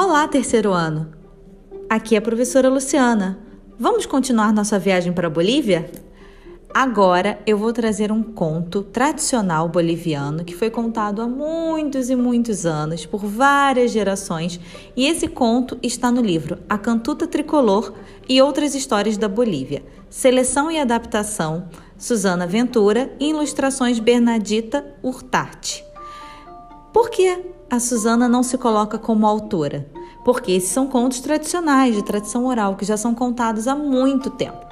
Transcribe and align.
Olá, 0.00 0.28
terceiro 0.28 0.72
ano! 0.72 1.08
Aqui 1.90 2.14
é 2.14 2.18
a 2.18 2.22
professora 2.22 2.68
Luciana. 2.68 3.36
Vamos 3.76 4.06
continuar 4.06 4.52
nossa 4.52 4.78
viagem 4.78 5.12
para 5.12 5.26
a 5.26 5.30
Bolívia? 5.30 5.90
Agora 6.72 7.40
eu 7.44 7.58
vou 7.58 7.72
trazer 7.72 8.12
um 8.12 8.22
conto 8.22 8.84
tradicional 8.84 9.68
boliviano 9.68 10.44
que 10.44 10.54
foi 10.54 10.70
contado 10.70 11.20
há 11.20 11.26
muitos 11.26 12.10
e 12.10 12.14
muitos 12.14 12.64
anos 12.64 13.06
por 13.06 13.26
várias 13.26 13.90
gerações, 13.90 14.60
e 14.96 15.04
esse 15.04 15.26
conto 15.26 15.76
está 15.82 16.12
no 16.12 16.22
livro 16.22 16.58
A 16.68 16.78
Cantuta 16.78 17.26
Tricolor 17.26 17.92
e 18.28 18.40
Outras 18.40 18.76
Histórias 18.76 19.16
da 19.16 19.26
Bolívia. 19.26 19.82
Seleção 20.08 20.70
e 20.70 20.78
adaptação 20.78 21.68
Susana 21.98 22.46
Ventura 22.46 23.12
e 23.18 23.30
ilustrações 23.30 23.98
Bernadita 23.98 24.94
Urtati. 25.02 25.84
Por 26.92 27.10
que 27.10 27.57
a 27.70 27.78
Susana 27.78 28.28
não 28.28 28.42
se 28.42 28.56
coloca 28.56 28.98
como 28.98 29.26
autora? 29.26 29.86
Porque 30.24 30.52
esses 30.52 30.70
são 30.70 30.86
contos 30.86 31.20
tradicionais 31.20 31.94
de 31.94 32.02
tradição 32.02 32.46
oral 32.46 32.76
que 32.76 32.84
já 32.84 32.96
são 32.96 33.14
contados 33.14 33.68
há 33.68 33.74
muito 33.74 34.30
tempo. 34.30 34.66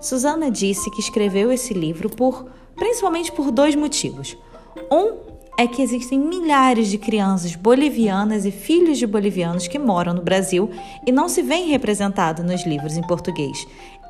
Susana 0.00 0.50
disse 0.50 0.90
que 0.90 1.00
escreveu 1.00 1.52
esse 1.52 1.74
livro 1.74 2.08
por 2.08 2.46
principalmente 2.74 3.30
por 3.30 3.50
dois 3.50 3.74
motivos. 3.74 4.36
Um 4.90 5.30
é 5.58 5.66
que 5.66 5.82
existem 5.82 6.18
milhares 6.18 6.88
de 6.88 6.96
crianças 6.96 7.54
bolivianas 7.54 8.46
e 8.46 8.50
filhos 8.50 8.96
de 8.96 9.06
bolivianos 9.06 9.68
que 9.68 9.78
moram 9.78 10.14
no 10.14 10.22
Brasil 10.22 10.70
e 11.06 11.12
não 11.12 11.28
se 11.28 11.42
veem 11.42 11.68
representados 11.68 12.44
nos 12.44 12.64
livros 12.64 12.96
em 12.96 13.02
português. 13.02 13.66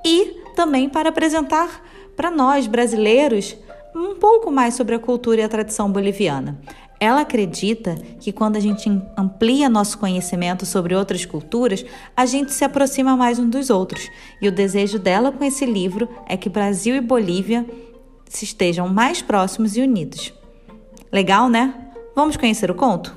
E 0.07 0.45
também 0.55 0.89
para 0.89 1.09
apresentar 1.09 1.83
para 2.15 2.31
nós 2.31 2.69
brasileiros 2.69 3.57
um 3.95 4.15
pouco 4.15 4.51
mais 4.51 4.75
sobre 4.75 4.95
a 4.95 4.99
cultura 4.99 5.41
e 5.41 5.45
a 5.45 5.49
tradição 5.49 5.91
boliviana. 5.91 6.57
Ela 7.03 7.23
acredita 7.23 7.95
que 8.21 8.31
quando 8.31 8.57
a 8.57 8.61
gente 8.61 8.87
amplia 9.17 9.71
nosso 9.71 9.97
conhecimento 9.97 10.67
sobre 10.67 10.95
outras 10.95 11.25
culturas, 11.25 11.83
a 12.15 12.27
gente 12.27 12.53
se 12.53 12.63
aproxima 12.63 13.17
mais 13.17 13.39
um 13.39 13.49
dos 13.49 13.71
outros. 13.71 14.07
E 14.43 14.47
o 14.47 14.53
desejo 14.53 14.99
dela 14.99 15.33
com 15.33 15.43
esse 15.43 15.65
livro 15.65 16.07
é 16.29 16.37
que 16.37 16.51
Brasil 16.51 16.95
e 16.95 17.01
Bolívia 17.01 17.65
se 18.29 18.45
estejam 18.45 18.87
mais 18.87 19.23
próximos 19.23 19.79
e 19.79 19.81
unidos. 19.81 20.35
Legal, 21.11 21.49
né? 21.49 21.75
Vamos 22.15 22.37
conhecer 22.37 22.71
o 22.71 22.75
conto? 22.75 23.17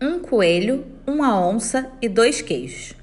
Um 0.00 0.20
coelho, 0.20 0.84
uma 1.04 1.36
onça 1.36 1.90
e 2.00 2.08
dois 2.08 2.40
queijos. 2.40 2.94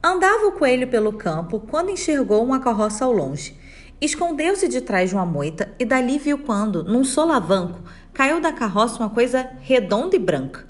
Andava 0.00 0.46
o 0.46 0.52
coelho 0.52 0.86
pelo 0.86 1.12
campo 1.12 1.58
quando 1.58 1.90
enxergou 1.90 2.44
uma 2.44 2.60
carroça 2.60 3.04
ao 3.04 3.12
longe. 3.12 3.58
Escondeu-se 4.00 4.66
de 4.66 4.80
trás 4.80 5.10
de 5.10 5.14
uma 5.14 5.26
moita 5.26 5.70
e 5.78 5.84
dali 5.84 6.18
viu 6.18 6.38
quando, 6.38 6.82
num 6.82 7.04
solavanco, 7.04 7.80
caiu 8.14 8.40
da 8.40 8.50
carroça 8.50 8.98
uma 8.98 9.10
coisa 9.10 9.50
redonda 9.60 10.16
e 10.16 10.18
branca. 10.18 10.64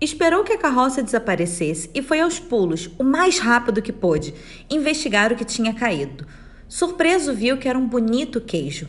Esperou 0.00 0.42
que 0.42 0.52
a 0.52 0.58
carroça 0.58 1.00
desaparecesse 1.00 1.88
e 1.94 2.02
foi 2.02 2.20
aos 2.20 2.40
pulos, 2.40 2.90
o 2.98 3.04
mais 3.04 3.38
rápido 3.38 3.80
que 3.80 3.92
pôde, 3.92 4.34
investigar 4.68 5.32
o 5.32 5.36
que 5.36 5.44
tinha 5.44 5.72
caído. 5.72 6.26
Surpreso, 6.68 7.32
viu 7.32 7.56
que 7.56 7.68
era 7.68 7.78
um 7.78 7.86
bonito 7.86 8.40
queijo. 8.40 8.88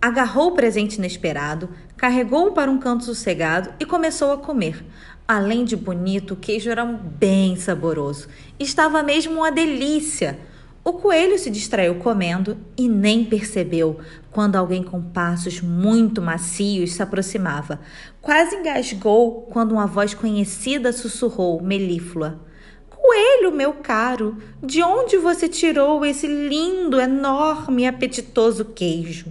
Agarrou 0.00 0.48
o 0.48 0.54
presente 0.54 0.94
inesperado, 0.94 1.70
carregou-o 1.96 2.52
para 2.52 2.70
um 2.70 2.78
canto 2.78 3.04
sossegado 3.04 3.72
e 3.80 3.84
começou 3.84 4.30
a 4.30 4.38
comer. 4.38 4.84
Além 5.26 5.64
de 5.64 5.74
bonito, 5.74 6.34
o 6.34 6.36
queijo 6.36 6.70
era 6.70 6.84
bem 6.84 7.56
saboroso. 7.56 8.28
Estava 8.60 9.02
mesmo 9.02 9.38
uma 9.38 9.50
delícia. 9.50 10.38
O 10.84 10.94
coelho 10.94 11.38
se 11.38 11.48
distraiu 11.48 11.94
comendo 11.94 12.58
e 12.76 12.88
nem 12.88 13.24
percebeu 13.24 14.00
quando 14.32 14.56
alguém 14.56 14.82
com 14.82 15.00
passos 15.00 15.60
muito 15.60 16.20
macios 16.20 16.94
se 16.94 17.02
aproximava. 17.02 17.78
Quase 18.20 18.56
engasgou 18.56 19.42
quando 19.42 19.72
uma 19.72 19.86
voz 19.86 20.12
conhecida 20.12 20.92
sussurrou, 20.92 21.62
melíflua: 21.62 22.40
Coelho, 22.90 23.52
meu 23.52 23.74
caro, 23.74 24.36
de 24.60 24.82
onde 24.82 25.16
você 25.18 25.48
tirou 25.48 26.04
esse 26.04 26.26
lindo, 26.26 27.00
enorme 27.00 27.82
e 27.82 27.86
apetitoso 27.86 28.64
queijo? 28.64 29.26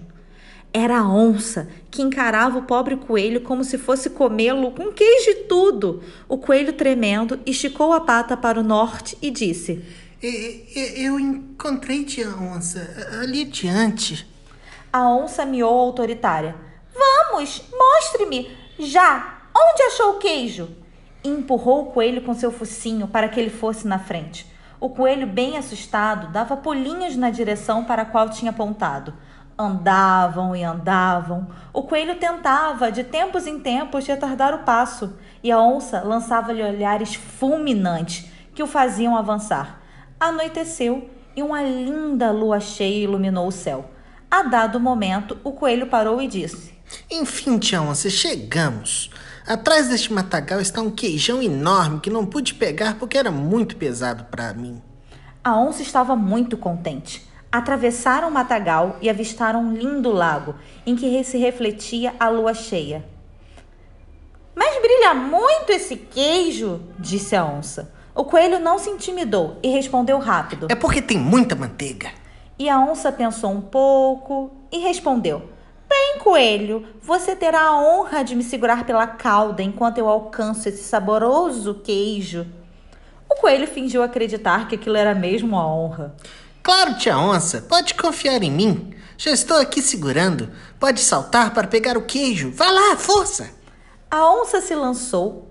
Era 0.74 1.00
a 1.00 1.10
onça 1.14 1.68
que 1.90 2.02
encarava 2.02 2.60
o 2.60 2.64
pobre 2.64 2.96
coelho 2.96 3.42
como 3.42 3.66
se 3.66 3.78
fosse 3.78 4.10
comê-lo 4.10 4.72
com 4.72 4.94
queijo 4.94 5.32
e 5.32 5.36
tudo. 5.50 6.02
O 6.30 6.38
coelho, 6.38 6.72
tremendo, 6.72 7.38
esticou 7.46 7.92
a 7.92 8.00
pata 8.00 8.38
para 8.38 8.58
o 8.58 8.64
norte 8.64 9.18
e 9.22 9.30
disse: 9.30 9.84
eu 10.24 11.20
encontrei 11.20 12.06
tia 12.06 12.30
onça 12.30 12.88
ali 13.22 13.42
adiante. 13.42 14.28
A 14.94 15.10
onça 15.10 15.46
miou 15.46 15.80
autoritária. 15.80 16.56
Vamos, 16.94 17.64
mostre-me, 17.72 18.56
já! 18.78 19.40
Onde 19.56 19.84
achou 19.84 20.12
o 20.12 20.20
queijo? 20.20 20.70
E 21.24 21.30
empurrou 21.30 21.82
o 21.82 21.92
coelho 21.92 22.22
com 22.22 22.34
seu 22.34 22.52
focinho 22.52 23.08
para 23.08 23.28
que 23.30 23.40
ele 23.40 23.50
fosse 23.50 23.88
na 23.88 23.98
frente. 23.98 24.46
O 24.80 24.90
coelho, 24.90 25.28
bem 25.28 25.58
assustado, 25.58 26.32
dava 26.32 26.58
pulinhos 26.58 27.16
na 27.16 27.30
direção 27.30 27.84
para 27.84 28.04
a 28.04 28.06
qual 28.06 28.30
tinha 28.30 28.52
apontado. 28.52 29.14
Andavam 29.58 30.56
e 30.56 30.64
andavam. 30.64 31.48
O 31.74 31.84
coelho 31.84 32.16
tentava, 32.18 32.92
de 32.92 33.04
tempos 33.04 33.46
em 33.46 33.60
tempos, 33.60 34.08
retardar 34.08 34.54
o 34.54 34.60
passo, 34.60 35.16
e 35.44 35.52
a 35.52 35.60
onça 35.60 36.02
lançava-lhe 36.02 36.64
olhares 36.64 37.16
fulminantes 37.16 38.30
que 38.56 38.64
o 38.64 38.68
faziam 38.68 39.16
avançar. 39.16 39.81
Anoiteceu 40.22 41.10
e 41.36 41.42
uma 41.42 41.64
linda 41.64 42.30
lua 42.30 42.60
cheia 42.60 43.06
iluminou 43.06 43.48
o 43.48 43.52
céu. 43.52 43.90
A 44.30 44.44
dado 44.44 44.80
momento, 44.80 45.40
o 45.44 45.52
coelho 45.52 45.88
parou 45.88 46.22
e 46.22 46.28
disse: 46.28 46.76
Enfim, 47.10 47.58
tia 47.58 47.82
onça, 47.82 48.08
chegamos. 48.08 49.10
Atrás 49.48 49.88
deste 49.88 50.14
matagal 50.14 50.62
está 50.62 50.80
um 50.80 50.92
queijão 50.92 51.42
enorme 51.42 52.02
que 52.02 52.12
não 52.12 52.24
pude 52.24 52.54
pegar 52.54 53.00
porque 53.00 53.18
era 53.18 53.32
muito 53.32 53.76
pesado 53.78 54.26
para 54.26 54.54
mim. 54.54 54.80
A 55.44 55.60
onça 55.60 55.82
estava 55.82 56.16
muito 56.16 56.56
contente. 56.56 57.28
Atravessaram 57.52 58.28
o 58.28 58.32
matagal 58.32 58.98
e 59.02 59.10
avistaram 59.10 59.64
um 59.64 59.74
lindo 59.74 60.12
lago 60.12 60.54
em 60.86 60.96
que 60.96 61.24
se 61.24 61.40
refletia 61.40 62.14
a 62.20 62.30
lua 62.30 62.54
cheia. 62.54 63.04
Mas 64.54 64.80
brilha 64.80 65.16
muito 65.16 65.72
esse 65.72 65.96
queijo, 65.96 66.80
disse 67.00 67.36
a 67.36 67.44
onça. 67.44 67.92
O 68.14 68.26
coelho 68.26 68.60
não 68.60 68.78
se 68.78 68.90
intimidou 68.90 69.58
e 69.64 69.70
respondeu 69.70 70.20
rápido: 70.20 70.68
É 70.70 70.76
porque 70.76 71.02
tem 71.02 71.18
muita 71.18 71.56
manteiga. 71.56 72.12
E 72.60 72.70
a 72.70 72.80
onça 72.80 73.12
pensou 73.12 73.52
um 73.52 73.62
pouco 73.62 74.52
e 74.72 74.80
respondeu: 74.80 75.50
Bem, 75.90 76.20
coelho, 76.20 76.86
você 77.02 77.36
terá 77.36 77.62
a 77.64 77.82
honra 77.82 78.24
de 78.24 78.36
me 78.36 78.44
segurar 78.44 78.86
pela 78.86 79.08
cauda 79.08 79.64
enquanto 79.64 79.98
eu 79.98 80.08
alcanço 80.08 80.68
esse 80.68 80.84
saboroso 80.84 81.82
queijo. 81.84 82.46
O 83.30 83.36
coelho 83.36 83.66
fingiu 83.68 84.04
acreditar 84.04 84.68
que 84.68 84.76
aquilo 84.76 84.98
era 84.98 85.16
mesmo 85.16 85.58
a 85.58 85.66
honra. 85.66 86.16
Claro, 86.62 86.96
tia 86.96 87.18
onça, 87.18 87.62
pode 87.62 87.94
confiar 87.96 88.44
em 88.44 88.52
mim. 88.52 88.94
Já 89.18 89.32
estou 89.32 89.58
aqui 89.58 89.82
segurando. 89.82 90.50
Pode 90.80 91.00
saltar 91.00 91.54
para 91.54 91.68
pegar 91.68 91.98
o 91.98 92.04
queijo. 92.04 92.52
Vá 92.52 92.70
lá, 92.70 92.96
força! 92.98 93.50
A 94.10 94.30
onça 94.34 94.60
se 94.62 94.76
lançou 94.76 95.48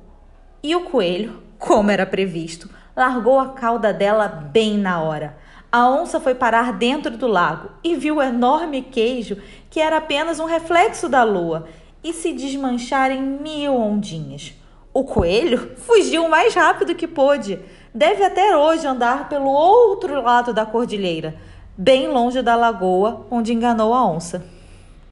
e 0.63 0.77
o 0.77 0.83
coelho, 0.83 1.43
como 1.61 1.91
era 1.91 2.07
previsto, 2.07 2.71
largou 2.97 3.39
a 3.39 3.51
cauda 3.51 3.93
dela 3.93 4.27
bem 4.27 4.79
na 4.79 5.01
hora. 5.03 5.37
A 5.71 5.89
onça 5.89 6.19
foi 6.19 6.35
parar 6.35 6.73
dentro 6.73 7.17
do 7.17 7.29
lago 7.29 7.71
e 7.85 7.95
viu 7.95 8.17
o 8.17 8.23
enorme 8.23 8.83
queijo, 8.83 9.37
que 9.69 9.79
era 9.79 9.99
apenas 9.99 10.41
um 10.41 10.47
reflexo 10.47 11.09
da 11.09 11.23
lua, 11.23 11.69
e 12.03 12.15
se 12.15 12.33
desmanchar 12.33 13.11
em 13.13 13.21
mil 13.21 13.77
ondinhas. 13.77 14.55
O 14.93 15.05
coelho 15.05 15.77
fugiu 15.77 16.25
o 16.25 16.31
mais 16.31 16.55
rápido 16.55 16.95
que 16.95 17.07
pôde. 17.07 17.61
Deve 17.95 18.25
até 18.25 18.57
hoje 18.57 18.87
andar 18.87 19.29
pelo 19.29 19.51
outro 19.51 20.21
lado 20.23 20.53
da 20.53 20.65
cordilheira, 20.65 21.37
bem 21.77 22.09
longe 22.09 22.41
da 22.43 22.57
lagoa 22.57 23.27
onde 23.31 23.53
enganou 23.53 23.93
a 23.93 24.05
onça. 24.05 24.45